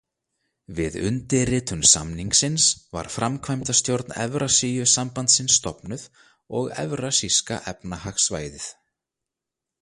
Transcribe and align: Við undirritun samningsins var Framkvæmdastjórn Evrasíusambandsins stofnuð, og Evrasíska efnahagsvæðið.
Við 0.77 0.95
undirritun 1.07 1.83
samningsins 1.89 2.65
var 2.97 3.09
Framkvæmdastjórn 3.17 4.15
Evrasíusambandsins 4.23 5.59
stofnuð, 5.61 6.07
og 6.61 6.73
Evrasíska 6.87 7.61
efnahagsvæðið. 7.75 8.69